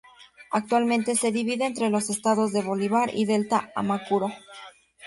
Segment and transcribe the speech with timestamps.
[0.49, 4.29] Actualmente se divide entre los Estados de Bolívar y Delta Amacuro.